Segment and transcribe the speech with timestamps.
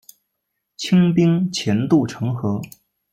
[0.77, 2.59] 清兵潜渡城河。